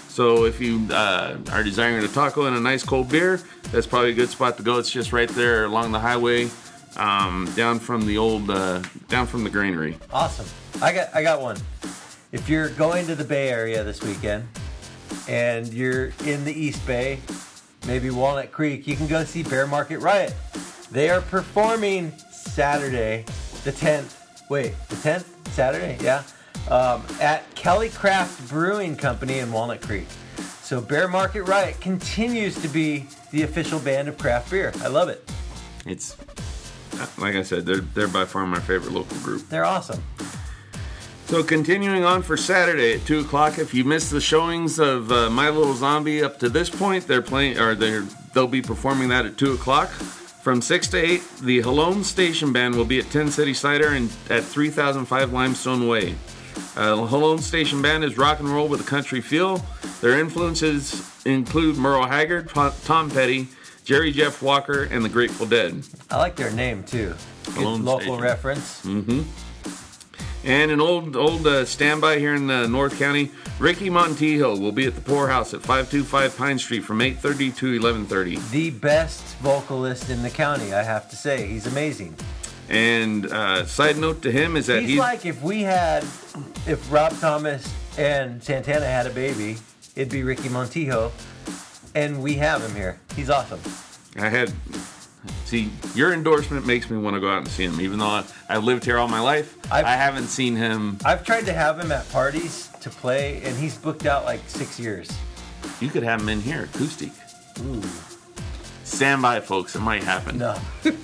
So 0.09 0.45
if 0.45 0.61
you 0.61 0.87
uh, 0.91 1.37
are 1.51 1.63
desiring 1.63 2.03
a 2.03 2.07
taco 2.07 2.45
and 2.45 2.55
a 2.55 2.59
nice 2.59 2.83
cold 2.83 3.09
beer, 3.09 3.41
that's 3.71 3.87
probably 3.87 4.11
a 4.11 4.13
good 4.13 4.29
spot 4.29 4.57
to 4.57 4.63
go. 4.63 4.77
It's 4.77 4.91
just 4.91 5.11
right 5.11 5.29
there 5.29 5.65
along 5.65 5.91
the 5.91 5.99
highway, 5.99 6.51
um, 6.97 7.51
down 7.55 7.79
from 7.79 8.05
the 8.05 8.17
old, 8.17 8.49
uh, 8.49 8.81
down 9.09 9.27
from 9.27 9.43
the 9.43 9.49
granary. 9.49 9.97
Awesome. 10.11 10.45
I 10.81 10.93
got 10.93 11.13
I 11.13 11.23
got 11.23 11.41
one. 11.41 11.57
If 12.31 12.49
you're 12.49 12.69
going 12.69 13.05
to 13.07 13.15
the 13.15 13.23
Bay 13.23 13.49
Area 13.49 13.83
this 13.83 14.01
weekend 14.01 14.47
and 15.27 15.71
you're 15.71 16.11
in 16.25 16.43
the 16.45 16.53
East 16.53 16.85
Bay, 16.87 17.19
maybe 17.85 18.09
Walnut 18.09 18.51
Creek, 18.51 18.87
you 18.87 18.95
can 18.95 19.07
go 19.07 19.23
see 19.23 19.43
Bear 19.43 19.67
Market 19.67 19.99
Riot. 19.99 20.33
They 20.91 21.09
are 21.09 21.21
performing 21.21 22.11
Saturday, 22.31 23.25
the 23.63 23.71
10th. 23.71 24.49
Wait, 24.49 24.73
the 24.89 24.95
10th? 24.95 25.25
Saturday? 25.51 25.97
Yeah. 26.01 26.23
Um, 26.69 27.03
at 27.19 27.43
Calicraft 27.55 28.49
Brewing 28.49 28.95
Company 28.95 29.39
in 29.39 29.51
Walnut 29.51 29.81
Creek. 29.81 30.07
So 30.61 30.81
Bear 30.81 31.07
Market 31.07 31.43
Riot 31.43 31.79
continues 31.81 32.59
to 32.61 32.67
be 32.67 33.05
the 33.31 33.43
official 33.43 33.79
band 33.79 34.07
of 34.07 34.17
craft 34.17 34.49
beer. 34.49 34.71
I 34.81 34.87
love 34.87 35.09
it. 35.09 35.29
It's 35.85 36.15
like 37.17 37.35
I 37.35 37.43
said, 37.43 37.65
they're 37.65 37.77
they're 37.81 38.07
by 38.07 38.25
far 38.25 38.45
my 38.45 38.59
favorite 38.59 38.93
local 38.93 39.17
group. 39.19 39.47
They're 39.49 39.65
awesome. 39.65 40.03
So 41.25 41.41
continuing 41.43 42.03
on 42.03 42.21
for 42.21 42.37
Saturday 42.37 42.93
at 42.95 43.05
two 43.05 43.19
o'clock. 43.19 43.57
If 43.57 43.73
you 43.73 43.83
missed 43.83 44.11
the 44.11 44.21
showings 44.21 44.77
of 44.77 45.11
uh, 45.11 45.29
My 45.29 45.49
Little 45.49 45.73
Zombie 45.73 46.21
up 46.21 46.37
to 46.39 46.49
this 46.49 46.69
point, 46.69 47.07
they're 47.07 47.21
playing 47.21 47.57
or 47.57 47.75
they're 47.75 48.03
they'll 48.33 48.47
be 48.47 48.61
performing 48.61 49.09
that 49.09 49.25
at 49.25 49.37
two 49.37 49.53
o'clock. 49.53 49.89
From 49.89 50.61
six 50.61 50.87
to 50.89 50.97
eight, 50.97 51.23
the 51.41 51.61
Halone 51.61 52.03
Station 52.03 52.51
Band 52.51 52.75
will 52.75 52.85
be 52.85 52.99
at 52.99 53.09
Tin 53.09 53.31
City 53.31 53.53
Cider 53.53 53.93
and 53.93 54.11
at 54.29 54.43
3005 54.43 55.31
Limestone 55.31 55.87
Way. 55.87 56.15
Uh, 56.75 56.97
the 56.97 57.07
Halone 57.07 57.39
Station 57.39 57.81
Band 57.81 58.03
is 58.03 58.17
rock 58.17 58.39
and 58.41 58.49
roll 58.49 58.67
with 58.67 58.81
a 58.81 58.83
country 58.83 59.21
feel. 59.21 59.63
Their 60.01 60.19
influences 60.19 61.09
include 61.25 61.77
Merle 61.77 62.07
Haggard, 62.07 62.49
Tom 62.49 63.09
Petty, 63.09 63.47
Jerry 63.83 64.11
Jeff 64.11 64.41
Walker, 64.41 64.83
and 64.83 65.03
the 65.03 65.09
Grateful 65.09 65.45
Dead. 65.45 65.83
I 66.09 66.17
like 66.17 66.35
their 66.35 66.51
name 66.51 66.83
too. 66.83 67.15
Local 67.57 67.99
Station. 67.99 68.19
reference. 68.19 68.85
Mm-hmm. 68.85 69.21
And 70.45 70.71
an 70.71 70.81
old 70.81 71.15
old 71.15 71.47
uh, 71.47 71.65
standby 71.65 72.19
here 72.19 72.35
in 72.35 72.49
uh, 72.49 72.67
North 72.67 72.97
County, 72.99 73.31
Ricky 73.59 73.89
Montijo 73.89 74.59
will 74.59 74.73
be 74.73 74.85
at 74.85 74.95
the 74.95 75.01
Poorhouse 75.01 75.53
at 75.53 75.61
525 75.61 76.37
Pine 76.37 76.59
Street 76.59 76.81
from 76.83 76.99
8:30 76.99 77.55
to 77.57 77.79
11:30. 77.79 78.49
The 78.51 78.69
best 78.71 79.23
vocalist 79.37 80.09
in 80.09 80.21
the 80.21 80.29
county, 80.29 80.73
I 80.73 80.83
have 80.83 81.09
to 81.11 81.15
say. 81.15 81.47
He's 81.47 81.65
amazing. 81.65 82.15
And 82.69 83.27
uh, 83.27 83.65
side 83.65 83.97
note 83.97 84.21
to 84.23 84.31
him 84.31 84.55
is 84.55 84.67
that 84.67 84.81
He's 84.81 84.91
he's, 84.91 84.99
like 84.99 85.25
if 85.25 85.41
we 85.41 85.61
had, 85.61 86.03
if 86.65 86.91
Rob 86.91 87.13
Thomas 87.19 87.71
and 87.97 88.41
Santana 88.43 88.85
had 88.85 89.05
a 89.05 89.11
baby, 89.11 89.57
it'd 89.95 90.11
be 90.11 90.23
Ricky 90.23 90.49
Montijo, 90.49 91.11
and 91.95 92.21
we 92.23 92.35
have 92.35 92.61
him 92.63 92.75
here. 92.75 92.99
He's 93.15 93.29
awesome. 93.29 93.59
I 94.17 94.29
had 94.29 94.51
see 95.45 95.71
your 95.95 96.13
endorsement 96.13 96.65
makes 96.65 96.89
me 96.89 96.97
want 96.97 97.15
to 97.15 97.19
go 97.19 97.29
out 97.29 97.39
and 97.39 97.47
see 97.47 97.63
him, 97.63 97.79
even 97.81 97.99
though 97.99 98.05
I, 98.07 98.23
I've 98.49 98.63
lived 98.63 98.85
here 98.85 98.97
all 98.97 99.07
my 99.07 99.19
life. 99.19 99.57
I've- 99.71 99.87
I 99.87 99.95
haven't 99.95 100.27
seen 100.27 100.55
him. 100.55 100.97
I've 101.05 101.23
tried 101.25 101.45
to 101.45 101.53
have 101.53 101.79
him 101.79 101.91
at 101.91 102.09
parties 102.11 102.69
to 102.81 102.89
play, 102.89 103.41
and 103.43 103.55
he's 103.57 103.77
booked 103.77 104.05
out 104.05 104.25
like 104.25 104.41
six 104.47 104.79
years. 104.79 105.09
You 105.79 105.89
could 105.89 106.03
have 106.03 106.21
him 106.21 106.29
in 106.29 106.41
here, 106.41 106.63
acoustic. 106.73 107.11
Ooh. 107.61 107.81
stand 108.83 109.21
by, 109.21 109.39
folks. 109.39 109.75
It 109.75 109.79
might 109.81 110.03
happen. 110.03 110.37
No. 110.37 110.57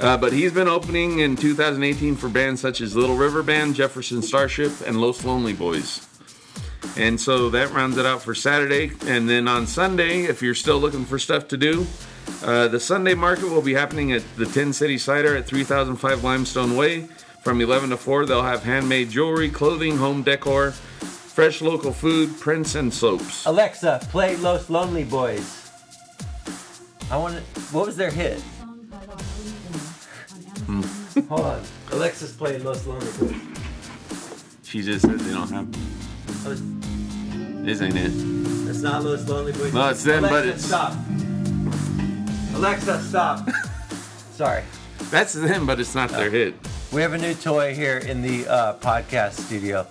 Uh, 0.00 0.16
but 0.16 0.32
he's 0.32 0.52
been 0.52 0.66
opening 0.66 1.20
in 1.20 1.36
2018 1.36 2.16
for 2.16 2.28
bands 2.28 2.60
such 2.60 2.80
as 2.80 2.96
Little 2.96 3.14
River 3.16 3.40
Band, 3.40 3.76
Jefferson 3.76 4.20
Starship, 4.20 4.72
and 4.84 5.00
Los 5.00 5.24
Lonely 5.24 5.52
Boys. 5.52 6.04
And 6.96 7.20
so 7.20 7.48
that 7.50 7.72
rounds 7.72 7.96
it 7.96 8.04
out 8.04 8.22
for 8.22 8.34
Saturday. 8.34 8.92
And 9.06 9.28
then 9.28 9.48
on 9.48 9.66
Sunday, 9.66 10.24
if 10.24 10.42
you're 10.42 10.54
still 10.54 10.78
looking 10.78 11.04
for 11.04 11.18
stuff 11.18 11.48
to 11.48 11.56
do, 11.56 11.86
uh, 12.44 12.68
the 12.68 12.80
Sunday 12.80 13.14
market 13.14 13.48
will 13.48 13.62
be 13.62 13.74
happening 13.74 14.12
at 14.12 14.22
the 14.36 14.46
Tin 14.46 14.72
City 14.72 14.98
Cider 14.98 15.36
at 15.36 15.46
3005 15.46 16.22
Limestone 16.22 16.76
Way. 16.76 17.08
From 17.42 17.60
11 17.60 17.90
to 17.90 17.96
4, 17.96 18.26
they'll 18.26 18.42
have 18.42 18.62
handmade 18.62 19.10
jewelry, 19.10 19.48
clothing, 19.48 19.96
home 19.96 20.22
decor, 20.22 20.72
fresh 20.72 21.60
local 21.60 21.92
food, 21.92 22.38
prints, 22.38 22.74
and 22.74 22.92
soaps. 22.92 23.46
Alexa, 23.46 24.00
play 24.10 24.36
Los 24.36 24.70
Lonely 24.70 25.04
Boys. 25.04 25.70
I 27.10 27.16
want 27.16 27.34
to. 27.34 27.60
What 27.74 27.86
was 27.86 27.96
their 27.96 28.10
hit? 28.10 28.38
Song 28.38 28.88
titled 28.90 29.20
Lonely 29.20 29.52
Boy 29.68 30.70
on 30.70 30.76
Amazon. 30.76 31.24
Hold 31.28 31.46
on. 31.46 31.62
Alexa's 31.90 32.32
playing 32.32 32.64
Los 32.64 32.86
Lonely 32.86 33.06
Boys. 33.18 33.40
She 34.62 34.82
just 34.82 35.04
said 35.04 35.18
they 35.18 35.32
don't 35.32 35.50
have. 35.50 36.81
This 37.62 37.80
ain't 37.80 37.96
it. 37.96 38.10
It's 38.68 38.82
not 38.82 39.04
Los 39.04 39.28
Lonely 39.28 39.52
Boys. 39.52 39.72
No, 39.72 39.88
it's 39.90 40.02
them, 40.02 40.24
Alexa, 40.24 40.34
but 40.34 40.46
it's- 40.46 40.64
stop. 40.64 40.94
Alexa, 42.56 43.02
stop. 43.02 43.48
Sorry. 44.32 44.62
That's 45.10 45.32
them, 45.34 45.66
but 45.66 45.78
it's 45.80 45.94
not 45.94 46.10
their 46.10 46.30
hit. 46.30 46.54
We 46.92 47.02
have 47.02 47.12
a 47.12 47.18
new 47.18 47.34
toy 47.34 47.74
here 47.74 47.98
in 47.98 48.20
the 48.22 48.46
uh, 48.48 48.74
podcast 48.78 49.34
studio. 49.34 49.86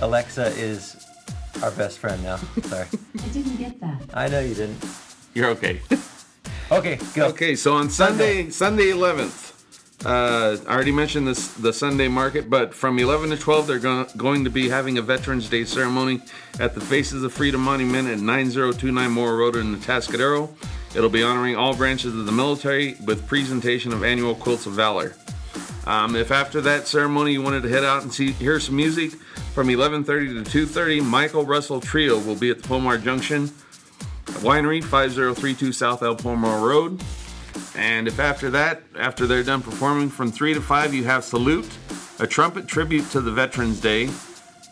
Alexa 0.00 0.46
is 0.58 0.96
our 1.62 1.70
best 1.72 1.98
friend 1.98 2.22
now. 2.22 2.36
Sorry. 2.36 2.86
I 3.18 3.28
didn't 3.28 3.56
get 3.56 3.80
that. 3.80 4.02
I 4.14 4.28
know 4.28 4.40
you 4.40 4.54
didn't. 4.54 4.84
You're 5.34 5.48
okay. 5.50 5.80
Okay, 6.70 6.98
go. 7.14 7.26
Okay, 7.28 7.54
so 7.56 7.74
on 7.74 7.90
Sunday, 7.90 8.50
Sunday 8.50 8.86
11th, 8.92 9.51
uh, 10.04 10.56
I 10.66 10.74
already 10.74 10.92
mentioned 10.92 11.28
this 11.28 11.48
the 11.48 11.72
Sunday 11.72 12.08
market, 12.08 12.50
but 12.50 12.74
from 12.74 12.98
11 12.98 13.30
to 13.30 13.36
12, 13.36 13.66
they're 13.66 13.78
go- 13.78 14.06
going 14.16 14.44
to 14.44 14.50
be 14.50 14.68
having 14.68 14.98
a 14.98 15.02
Veterans 15.02 15.48
Day 15.48 15.64
ceremony 15.64 16.20
at 16.58 16.74
the 16.74 16.80
Faces 16.80 17.22
of 17.22 17.32
Freedom 17.32 17.60
Monument 17.60 18.08
at 18.08 18.18
9029 18.18 19.10
Morro 19.10 19.36
Road 19.36 19.56
in 19.56 19.76
Atascadero. 19.76 20.50
It'll 20.94 21.08
be 21.08 21.22
honoring 21.22 21.56
all 21.56 21.74
branches 21.74 22.14
of 22.14 22.26
the 22.26 22.32
military 22.32 22.96
with 23.04 23.26
presentation 23.26 23.92
of 23.92 24.02
annual 24.02 24.34
Quilts 24.34 24.66
of 24.66 24.72
Valor. 24.72 25.14
Um, 25.86 26.16
if 26.16 26.30
after 26.30 26.60
that 26.60 26.86
ceremony 26.86 27.32
you 27.32 27.42
wanted 27.42 27.62
to 27.62 27.68
head 27.68 27.84
out 27.84 28.02
and 28.02 28.12
see 28.12 28.32
hear 28.32 28.60
some 28.60 28.76
music, 28.76 29.12
from 29.54 29.68
11:30 29.68 30.44
to 30.44 30.66
2:30, 30.66 31.00
Michael 31.00 31.44
Russell 31.44 31.80
Trio 31.80 32.18
will 32.18 32.36
be 32.36 32.50
at 32.50 32.62
the 32.62 32.68
Pomar 32.68 33.02
Junction 33.02 33.50
Winery, 34.40 34.82
5032 34.82 35.72
South 35.72 36.02
El 36.02 36.16
Pomar 36.16 36.60
Road. 36.66 37.02
And 37.76 38.06
if 38.06 38.18
after 38.18 38.50
that, 38.50 38.82
after 38.98 39.26
they're 39.26 39.42
done 39.42 39.62
performing 39.62 40.08
from 40.08 40.30
3 40.30 40.54
to 40.54 40.60
5, 40.60 40.94
you 40.94 41.04
have 41.04 41.24
Salute, 41.24 41.70
a 42.18 42.26
trumpet 42.26 42.66
tribute 42.66 43.10
to 43.10 43.20
the 43.20 43.30
Veterans 43.30 43.80
Day 43.80 44.08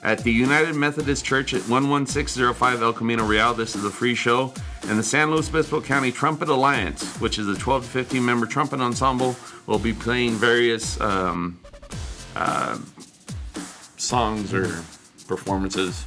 at 0.03 0.21
the 0.21 0.33
United 0.33 0.75
Methodist 0.75 1.25
Church 1.25 1.53
at 1.53 1.63
11605 1.69 2.83
El 2.83 2.93
Camino 2.93 3.25
Real. 3.25 3.55
This 3.55 3.75
is 3.77 3.85
a 3.85 3.91
free 3.91 4.15
show. 4.15 4.53
And 4.89 4.99
the 4.99 5.03
San 5.03 5.31
Luis 5.31 5.49
Obispo 5.49 5.81
County 5.81 6.11
Trumpet 6.11 6.49
Alliance, 6.49 7.17
which 7.21 7.39
is 7.39 7.49
a 7.49 7.57
12 7.57 7.85
to 7.85 7.89
15 7.91 8.25
member 8.25 8.47
trumpet 8.47 8.81
ensemble, 8.81 9.37
will 9.67 9.79
be 9.79 9.93
playing 9.93 10.33
various 10.33 11.01
um, 11.01 11.61
uh, 12.35 12.79
songs 13.97 14.55
or 14.55 14.83
performances 15.29 16.07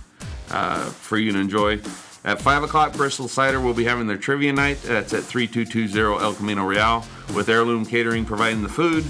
uh, 0.50 0.86
for 0.86 1.18
you 1.18 1.32
to 1.32 1.40
enjoy. 1.40 1.80
At 2.26 2.42
5 2.42 2.64
o'clock, 2.64 2.94
Bristol 2.94 3.28
Cider 3.28 3.60
will 3.60 3.74
be 3.74 3.84
having 3.84 4.08
their 4.08 4.18
trivia 4.18 4.54
night. 4.54 4.82
That's 4.84 5.14
at 5.14 5.24
3220 5.24 6.24
El 6.24 6.34
Camino 6.34 6.66
Real, 6.66 7.04
with 7.36 7.50
Heirloom 7.50 7.86
Catering 7.86 8.24
providing 8.26 8.64
the 8.64 8.70
food. 8.70 9.06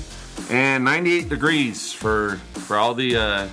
And 0.49 0.83
98 0.83 1.29
degrees 1.29 1.93
for 1.93 2.37
for 2.53 2.75
all 2.77 2.95
the 2.95 3.15
uh, 3.15 3.47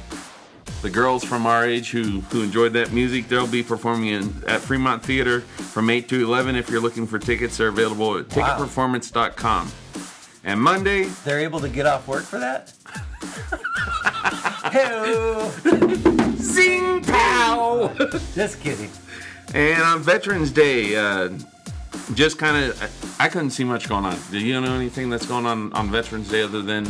the 0.80 0.88
girls 0.88 1.22
from 1.22 1.44
our 1.44 1.66
age 1.66 1.90
who, 1.90 2.20
who 2.30 2.42
enjoyed 2.42 2.72
that 2.72 2.90
music. 2.92 3.28
They'll 3.28 3.46
be 3.46 3.62
performing 3.62 4.08
in, 4.08 4.42
at 4.48 4.62
Fremont 4.62 5.02
Theater 5.02 5.42
from 5.42 5.90
8 5.90 6.08
to 6.08 6.24
11. 6.24 6.56
If 6.56 6.70
you're 6.70 6.80
looking 6.80 7.06
for 7.06 7.18
tickets, 7.18 7.58
they're 7.58 7.68
available 7.68 8.16
at 8.16 8.34
Wow. 8.34 8.56
ticketperformance.com. 8.58 9.70
And 10.42 10.58
Monday, 10.58 11.04
They're 11.24 11.40
able 11.40 11.60
to 11.60 11.68
get 11.68 11.84
off 11.84 12.08
work 12.08 12.22
for 12.24 12.38
that? 12.38 12.72
Hey, 14.70 15.50
Zing 16.36 17.02
Pow! 17.02 17.92
just 18.34 18.60
kidding. 18.60 18.90
And 19.54 19.82
on 19.82 20.00
Veterans 20.00 20.50
Day, 20.52 20.96
uh, 20.96 21.30
just 22.14 22.38
kind 22.38 22.64
of, 22.64 23.16
I, 23.20 23.24
I 23.24 23.28
couldn't 23.28 23.50
see 23.50 23.64
much 23.64 23.88
going 23.88 24.04
on. 24.04 24.16
Do 24.30 24.38
you 24.38 24.60
know 24.60 24.74
anything 24.74 25.10
that's 25.10 25.26
going 25.26 25.46
on 25.46 25.72
on 25.72 25.90
Veterans 25.90 26.28
Day 26.30 26.42
other 26.42 26.62
than? 26.62 26.86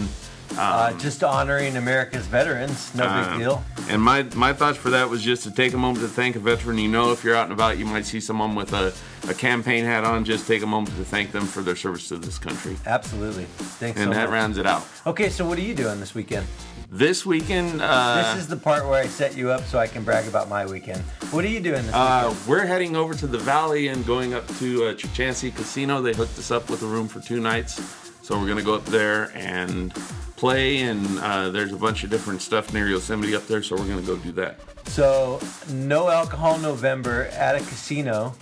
Uh, 0.59 0.93
just 0.99 1.23
honoring 1.23 1.77
America's 1.77 2.27
veterans, 2.27 2.93
no 2.97 3.07
Um, 3.07 3.31
big 3.31 3.39
deal. 3.39 3.65
And 3.89 4.03
my 4.03 4.25
my 4.35 4.53
thoughts 4.53 4.77
for 4.79 4.91
that 4.91 5.09
was 5.09 5.23
just 5.23 5.45
to 5.45 5.51
take 5.53 5.75
a 5.75 5.79
moment 5.79 6.05
to 6.05 6.09
thank 6.09 6.35
a 6.35 6.41
veteran. 6.41 6.77
You 6.77 6.89
know, 6.89 7.13
if 7.13 7.23
you're 7.23 7.37
out 7.37 7.45
and 7.45 7.53
about, 7.53 7.79
you 7.79 7.85
might 7.85 8.05
see 8.05 8.19
someone 8.19 8.57
with 8.57 8.73
a, 8.73 8.93
a 9.29 9.35
campaign 9.35 9.85
hat 9.85 10.03
on. 10.03 10.25
Just 10.25 10.49
take 10.49 10.63
a 10.63 10.67
moment 10.67 10.97
to 10.97 11.05
thank 11.05 11.31
them 11.31 11.47
for 11.47 11.63
their 11.63 11.77
service 11.77 12.09
to 12.09 12.19
this 12.19 12.37
country. 12.37 12.77
Absolutely. 12.85 13.45
Thanks 13.45 14.01
And 14.01 14.11
so 14.13 14.15
that 14.19 14.25
much. 14.25 14.33
rounds 14.33 14.59
it 14.59 14.67
out. 14.67 14.85
Okay, 15.07 15.29
so 15.29 15.47
what 15.47 15.57
are 15.57 15.63
you 15.63 15.73
doing 15.75 16.01
this 16.01 16.17
weekend? 16.17 16.47
This 16.93 17.25
weekend, 17.25 17.81
uh, 17.81 18.35
this 18.35 18.43
is 18.43 18.49
the 18.49 18.57
part 18.57 18.85
where 18.85 19.01
I 19.01 19.07
set 19.07 19.37
you 19.37 19.49
up 19.53 19.63
so 19.63 19.79
I 19.79 19.87
can 19.87 20.03
brag 20.03 20.27
about 20.27 20.49
my 20.49 20.67
weekend. 20.67 21.01
What 21.31 21.45
are 21.45 21.49
you 21.49 21.61
doing 21.61 21.87
this 21.87 21.95
uh, 21.95 22.25
weekend? 22.29 22.49
we're 22.49 22.67
heading 22.67 22.97
over 22.97 23.15
to 23.15 23.29
the 23.29 23.39
valley 23.39 23.87
and 23.87 24.05
going 24.05 24.35
up 24.35 24.45
to 24.59 24.87
uh, 24.87 24.95
Casino. 24.95 26.03
They 26.03 26.13
hooked 26.13 26.37
us 26.37 26.51
up 26.51 26.69
with 26.69 26.83
a 26.83 26.87
room 26.87 27.07
for 27.07 27.21
two 27.21 27.39
nights, 27.39 27.81
so 28.23 28.37
we're 28.37 28.49
gonna 28.49 28.65
go 28.65 28.75
up 28.75 28.85
there 28.87 29.31
and 29.37 29.95
play. 30.37 30.79
And 30.79 31.07
uh, 31.21 31.51
there's 31.51 31.73
a 31.73 31.77
bunch 31.77 32.03
of 32.03 32.11
different 32.11 32.43
stuff 32.43 32.75
near 32.75 32.89
Yosemite 32.89 33.37
up 33.37 33.47
there, 33.47 33.63
so 33.63 33.77
we're 33.77 33.87
gonna 33.87 34.03
go 34.03 34.17
do 34.17 34.33
that. 34.33 34.59
So, 34.89 35.39
no 35.73 36.09
alcohol 36.09 36.59
November 36.59 37.27
at 37.27 37.55
a 37.55 37.61
casino. 37.61 38.35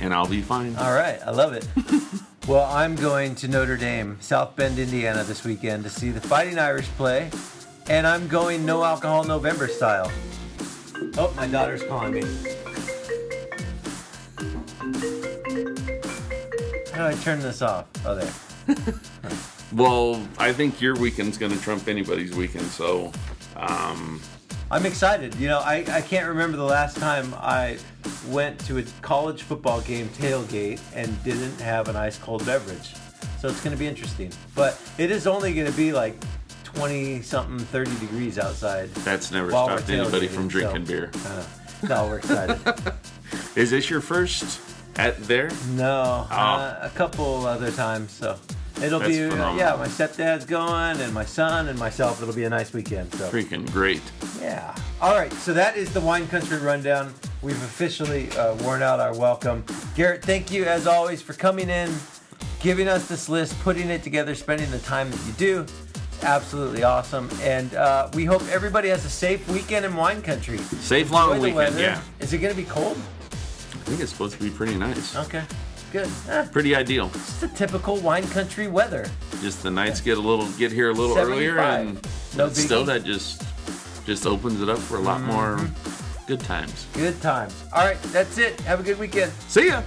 And 0.00 0.14
I'll 0.14 0.26
be 0.26 0.40
fine. 0.40 0.76
All 0.76 0.94
right, 0.94 1.20
I 1.26 1.30
love 1.30 1.52
it. 1.52 1.68
well, 2.48 2.64
I'm 2.72 2.96
going 2.96 3.34
to 3.34 3.48
Notre 3.48 3.76
Dame, 3.76 4.16
South 4.22 4.56
Bend, 4.56 4.78
Indiana 4.78 5.24
this 5.24 5.44
weekend 5.44 5.84
to 5.84 5.90
see 5.90 6.10
the 6.10 6.22
Fighting 6.22 6.58
Irish 6.58 6.86
play, 6.96 7.30
and 7.88 8.06
I'm 8.06 8.28
going 8.28 8.64
no 8.64 8.84
alcohol 8.84 9.24
November 9.24 9.68
style. 9.68 10.10
Oh, 11.16 11.32
my 11.36 11.46
daughter's 11.46 11.82
calling 11.82 12.14
me. 12.14 12.22
How 16.92 17.08
do 17.08 17.16
I 17.16 17.18
turn 17.22 17.40
this 17.40 17.62
off? 17.62 17.86
Oh, 18.04 18.14
there. 18.14 18.32
Well, 19.74 20.22
I 20.36 20.52
think 20.52 20.82
your 20.82 20.94
weekend's 20.96 21.38
gonna 21.38 21.56
trump 21.56 21.88
anybody's 21.88 22.36
weekend. 22.36 22.66
So, 22.66 23.10
um, 23.56 24.20
I'm 24.70 24.84
excited. 24.84 25.34
You 25.36 25.48
know, 25.48 25.60
I, 25.60 25.84
I 25.88 26.02
can't 26.02 26.28
remember 26.28 26.58
the 26.58 26.64
last 26.64 26.98
time 26.98 27.32
I 27.38 27.78
went 28.28 28.58
to 28.66 28.78
a 28.78 28.82
college 29.00 29.42
football 29.42 29.80
game 29.80 30.08
tailgate 30.10 30.80
and 30.94 31.22
didn't 31.24 31.58
have 31.60 31.88
an 31.88 31.96
ice 31.96 32.18
cold 32.18 32.44
beverage. 32.44 32.94
So 33.40 33.48
it's 33.48 33.62
going 33.62 33.74
to 33.74 33.78
be 33.78 33.86
interesting. 33.86 34.30
But 34.54 34.80
it 34.98 35.10
is 35.10 35.26
only 35.26 35.54
going 35.54 35.70
to 35.70 35.76
be 35.76 35.92
like 35.92 36.16
20 36.74 37.22
something, 37.22 37.58
30 37.58 37.90
degrees 38.00 38.38
outside. 38.38 38.92
that's 38.96 39.30
never 39.30 39.50
stopped 39.50 39.88
anybody 39.90 40.28
from 40.28 40.48
drinking 40.48 40.86
so- 40.86 40.92
beer. 40.92 41.10
Uh, 41.26 41.44
no, 41.88 42.06
we're 42.06 42.18
excited. 42.18 42.58
Is 43.56 43.70
this 43.70 43.90
your 43.90 44.00
first 44.00 44.60
at 44.96 45.22
there? 45.24 45.50
no, 45.70 46.26
Oh. 46.30 46.34
uh, 46.34 46.78
a 46.82 46.90
couple 46.90 47.46
other 47.46 47.70
times. 47.72 48.12
So 48.12 48.38
it'll 48.82 49.00
That's 49.00 49.12
be, 49.12 49.24
uh, 49.24 49.54
yeah, 49.56 49.74
my 49.76 49.88
stepdad's 49.88 50.44
going 50.44 51.00
and 51.00 51.12
my 51.12 51.24
son 51.24 51.68
and 51.68 51.78
myself. 51.78 52.22
It'll 52.22 52.34
be 52.34 52.44
a 52.44 52.50
nice 52.50 52.72
weekend. 52.72 53.12
So. 53.14 53.28
Freaking 53.30 53.70
great. 53.72 54.02
Yeah. 54.40 54.74
All 55.00 55.14
right. 55.16 55.32
So 55.32 55.52
that 55.54 55.76
is 55.76 55.92
the 55.92 56.00
wine 56.00 56.28
country 56.28 56.58
rundown. 56.58 57.12
We've 57.42 57.60
officially 57.64 58.30
uh, 58.32 58.54
worn 58.62 58.82
out 58.82 59.00
our 59.00 59.16
welcome. 59.18 59.64
Garrett, 59.96 60.24
thank 60.24 60.52
you 60.52 60.64
as 60.64 60.86
always 60.86 61.20
for 61.20 61.32
coming 61.32 61.68
in, 61.68 61.92
giving 62.60 62.86
us 62.86 63.08
this 63.08 63.28
list, 63.28 63.58
putting 63.62 63.88
it 63.90 64.02
together, 64.04 64.34
spending 64.36 64.70
the 64.70 64.78
time 64.80 65.10
that 65.10 65.26
you 65.26 65.32
do. 65.32 65.66
Absolutely 66.22 66.82
awesome. 66.84 67.28
And 67.42 67.74
uh, 67.74 68.08
we 68.14 68.24
hope 68.24 68.42
everybody 68.50 68.88
has 68.88 69.04
a 69.04 69.10
safe 69.10 69.46
weekend 69.48 69.84
in 69.84 69.94
wine 69.96 70.22
country. 70.22 70.58
Safe 70.58 71.06
Enjoy 71.06 71.14
long 71.16 71.30
weekend. 71.40 71.56
weather. 71.56 71.80
Yeah, 71.80 72.00
Is 72.20 72.32
it 72.32 72.38
going 72.38 72.54
to 72.54 72.60
be 72.60 72.66
cold? 72.68 72.96
I 72.96 73.84
think 73.84 74.00
it's 74.00 74.12
supposed 74.12 74.36
to 74.36 74.42
be 74.42 74.50
pretty 74.50 74.76
nice. 74.76 75.16
Okay. 75.16 75.42
Good. 75.92 76.08
Eh, 76.28 76.46
Pretty 76.50 76.74
ideal. 76.74 77.10
it's 77.14 77.38
the 77.40 77.48
typical 77.48 77.96
wine 77.98 78.26
country 78.28 78.66
weather. 78.66 79.04
Just 79.42 79.62
the 79.62 79.70
nights 79.70 80.00
get 80.00 80.16
a 80.16 80.20
little 80.20 80.46
get 80.52 80.72
here 80.72 80.88
a 80.88 80.92
little 80.94 81.18
earlier, 81.18 81.58
and 81.58 82.00
No 82.34 82.48
still 82.48 82.82
that 82.86 83.04
just 83.04 83.42
just 84.06 84.24
opens 84.24 84.62
it 84.62 84.70
up 84.70 84.78
for 84.78 84.96
a 84.96 85.00
lot 85.00 85.20
more 85.20 85.60
good 86.26 86.40
times. 86.40 86.86
Good 86.94 87.20
times. 87.20 87.62
All 87.74 87.84
right. 87.84 88.00
That's 88.04 88.38
it. 88.38 88.58
Have 88.62 88.80
a 88.80 88.82
good 88.82 88.98
weekend. 88.98 89.32
See 89.48 89.66
ya. 89.66 89.82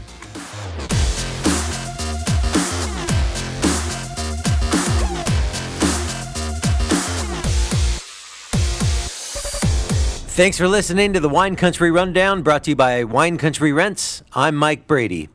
Thanks 10.36 10.58
for 10.58 10.68
listening 10.68 11.13
to 11.13 11.22
the 11.22 11.30
Wine 11.30 11.56
Country 11.56 11.92
Rundown 11.92 12.42
brought 12.42 12.65
to 12.65 12.72
you 12.72 12.75
by 12.75 13.06
Wine 13.06 13.38
Country 13.38 13.72
Rents. 13.72 14.22
I'm 14.34 14.58
Mike 14.58 14.86
Brady. 14.86 15.30